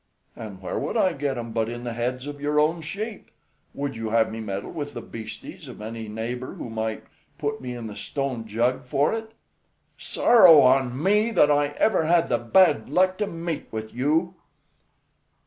"An' 0.35 0.61
where 0.61 0.79
would 0.79 0.97
I 0.97 1.13
get 1.13 1.37
'em 1.37 1.51
but 1.51 1.69
in 1.69 1.83
the 1.83 1.93
heads 1.93 2.25
of 2.25 2.41
your 2.41 2.59
own 2.59 2.81
sheep? 2.81 3.29
Would 3.75 3.95
you 3.95 4.09
have 4.09 4.31
me 4.31 4.39
meddle 4.39 4.71
with 4.71 4.95
the 4.95 4.99
bastes 5.01 5.67
of 5.67 5.79
any 5.79 6.07
neighbor, 6.07 6.55
who 6.55 6.71
might 6.71 7.03
put 7.37 7.61
me 7.61 7.75
in 7.75 7.85
the 7.85 7.95
Stone 7.95 8.47
Jug 8.47 8.83
for 8.83 9.13
it?" 9.13 9.35
"Sorrow 9.99 10.61
on 10.61 10.99
me 11.03 11.29
that 11.29 11.51
ever 11.51 12.03
I 12.05 12.07
had 12.07 12.29
the 12.29 12.39
bad 12.39 12.89
luck 12.89 13.19
to 13.19 13.27
meet 13.27 13.67
with 13.71 13.93
you." 13.93 14.33